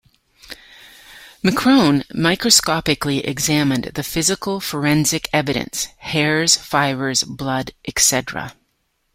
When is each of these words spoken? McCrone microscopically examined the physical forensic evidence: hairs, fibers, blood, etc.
McCrone 1.43 2.01
microscopically 2.11 3.19
examined 3.19 3.91
the 3.93 4.01
physical 4.01 4.59
forensic 4.59 5.29
evidence: 5.31 5.89
hairs, 5.97 6.55
fibers, 6.55 7.23
blood, 7.23 7.75
etc. 7.87 8.53